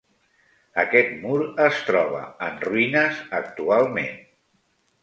[0.83, 1.35] Aquest mur
[1.67, 4.15] es troba en ruïnes actualment.